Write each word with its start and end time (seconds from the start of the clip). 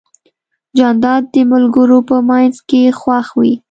جانداد 0.77 1.23
د 1.33 1.35
ملګرو 1.51 1.99
په 2.09 2.17
منځ 2.29 2.53
کې 2.69 2.81
خوښ 2.99 3.27
وي. 3.39 3.53